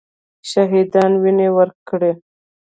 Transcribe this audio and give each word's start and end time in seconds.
شهیدانو 0.49 1.17
وینه 1.23 1.47
ورکړې. 1.55 2.11